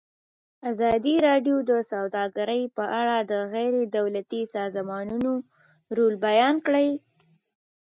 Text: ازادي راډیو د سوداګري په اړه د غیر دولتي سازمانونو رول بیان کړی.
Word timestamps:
ازادي 0.71 1.15
راډیو 1.27 1.57
د 1.69 1.71
سوداګري 1.91 2.63
په 2.75 2.83
اړه 2.99 3.17
د 3.31 3.33
غیر 3.53 3.73
دولتي 3.97 4.41
سازمانونو 4.55 5.31
رول 5.97 6.13
بیان 6.27 6.55
کړی. 6.67 6.89